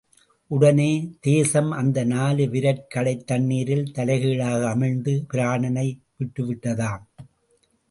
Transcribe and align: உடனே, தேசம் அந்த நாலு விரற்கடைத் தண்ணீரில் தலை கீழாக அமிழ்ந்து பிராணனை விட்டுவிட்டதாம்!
உடனே, 0.51 0.87
தேசம் 1.19 1.71
அந்த 1.71 2.03
நாலு 2.03 2.45
விரற்கடைத் 2.45 3.23
தண்ணீரில் 3.23 3.91
தலை 3.91 4.17
கீழாக 4.19 4.59
அமிழ்ந்து 4.73 5.15
பிராணனை 5.33 5.87
விட்டுவிட்டதாம்! 6.19 7.05